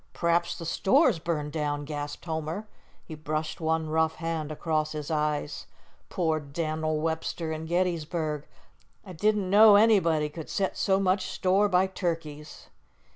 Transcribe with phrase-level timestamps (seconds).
[0.13, 2.67] "P'r'aps the store's burned down," gasped Homer.
[3.05, 5.67] He brushed one rough hand across his eyes.
[6.09, 8.47] "Poor Dan'l Webster an' Gettysburg!
[9.05, 12.69] I didn't know anybody could set so much store by turkeys."